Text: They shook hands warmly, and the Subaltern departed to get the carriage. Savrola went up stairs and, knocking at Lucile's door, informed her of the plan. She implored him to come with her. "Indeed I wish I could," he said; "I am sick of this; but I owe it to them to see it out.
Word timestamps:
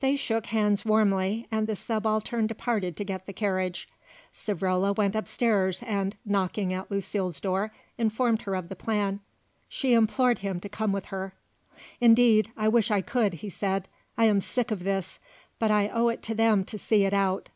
They 0.00 0.16
shook 0.16 0.48
hands 0.48 0.84
warmly, 0.84 1.46
and 1.50 1.66
the 1.66 1.74
Subaltern 1.74 2.46
departed 2.46 2.94
to 2.98 3.06
get 3.06 3.24
the 3.24 3.32
carriage. 3.32 3.88
Savrola 4.30 4.94
went 4.94 5.16
up 5.16 5.26
stairs 5.26 5.82
and, 5.84 6.14
knocking 6.26 6.74
at 6.74 6.90
Lucile's 6.90 7.40
door, 7.40 7.72
informed 7.96 8.42
her 8.42 8.54
of 8.54 8.68
the 8.68 8.76
plan. 8.76 9.20
She 9.70 9.94
implored 9.94 10.40
him 10.40 10.60
to 10.60 10.68
come 10.68 10.92
with 10.92 11.06
her. 11.06 11.32
"Indeed 12.02 12.52
I 12.54 12.68
wish 12.68 12.90
I 12.90 13.00
could," 13.00 13.32
he 13.40 13.48
said; 13.48 13.88
"I 14.18 14.26
am 14.26 14.40
sick 14.40 14.70
of 14.70 14.84
this; 14.84 15.18
but 15.58 15.70
I 15.70 15.88
owe 15.88 16.08
it 16.10 16.20
to 16.24 16.34
them 16.34 16.66
to 16.66 16.78
see 16.78 17.04
it 17.06 17.14
out. 17.14 17.48